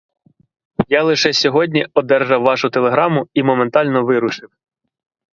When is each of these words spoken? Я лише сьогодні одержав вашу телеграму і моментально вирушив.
Я 0.87 1.03
лише 1.03 1.33
сьогодні 1.33 1.87
одержав 1.93 2.41
вашу 2.41 2.69
телеграму 2.69 3.27
і 3.33 3.43
моментально 3.43 4.05
вирушив. 4.05 4.49